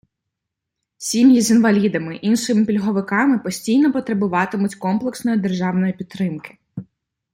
[0.97, 6.57] Сім’ї з інвалідами, іншими пільговиками постійно потребуватимуть комплексної державної підтримки.